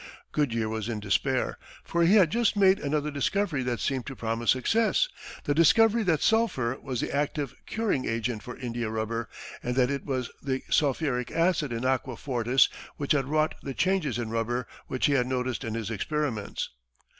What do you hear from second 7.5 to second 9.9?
"curing" agent for India rubber, and